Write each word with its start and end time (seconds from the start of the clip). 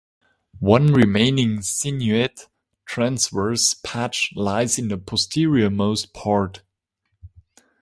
One 0.59 0.87
remaining 0.93 1.59
sinuate 1.59 2.47
transverse 2.87 3.75
patch 3.83 4.31
lies 4.35 4.79
in 4.79 4.87
the 4.87 4.97
posteriormost 4.97 6.11
part. 6.11 6.63